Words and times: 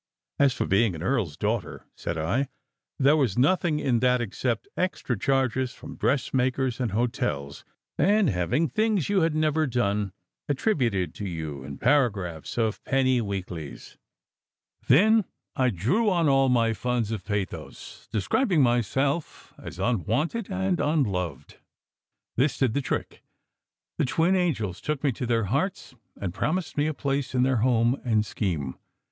As 0.39 0.51
for 0.51 0.65
being 0.65 0.95
an 0.95 1.03
"earl 1.03 1.27
s 1.27 1.37
daughter," 1.37 1.85
said 1.95 2.17
I, 2.17 2.47
there 2.97 3.15
was 3.15 3.37
nothing 3.37 3.77
in 3.79 3.99
that 3.99 4.19
except 4.19 4.67
extra 4.75 5.15
charges 5.15 5.73
from 5.75 5.95
dressmakers 5.95 6.79
and 6.79 6.89
hotels, 6.89 7.63
and 7.99 8.27
having 8.27 8.67
things 8.67 9.09
you 9.09 9.21
had 9.21 9.35
never 9.35 9.67
done 9.67 10.11
attributed 10.49 11.13
to 11.13 11.27
you 11.29 11.63
in 11.63 11.77
paragraphs 11.77 12.57
of 12.57 12.83
penny 12.83 13.21
weeklies. 13.21 13.99
50 14.87 14.87
SECRET 14.87 14.87
HISTORY 15.03 15.15
Then 15.21 15.25
I 15.55 15.69
drew 15.69 16.09
on 16.09 16.27
all 16.27 16.49
my 16.49 16.73
funds 16.73 17.11
of 17.11 17.23
pathos, 17.23 18.07
describing 18.11 18.63
myself 18.63 19.53
as 19.59 19.77
unwanted 19.77 20.49
and 20.49 20.79
unloved. 20.79 21.59
This 22.37 22.57
did 22.57 22.73
the 22.73 22.81
trick! 22.81 23.21
The 23.99 24.05
twin 24.05 24.35
angels 24.35 24.81
took 24.81 25.03
me 25.03 25.11
to 25.11 25.27
their 25.27 25.43
hearts 25.43 25.93
and 26.19 26.33
promised 26.33 26.75
me 26.75 26.87
a 26.87 26.93
place 26.95 27.35
in 27.35 27.43
their 27.43 27.57
home 27.57 28.01
and 28.03 28.25
scheme. 28.25 28.79